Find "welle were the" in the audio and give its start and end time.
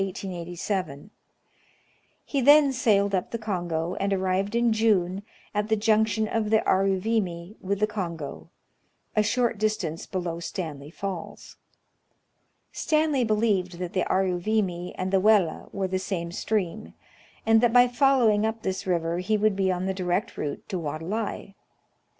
15.19-15.99